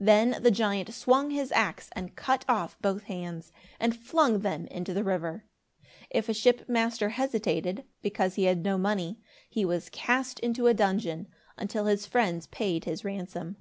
[0.00, 4.92] Then the giant swung his axe and cut off both hands, and flung them into
[4.92, 5.44] the river.
[6.10, 10.74] If a ship master hesitated, because he had no money, he was cast into a
[10.74, 13.54] dungeon, until his friends paid his ransom.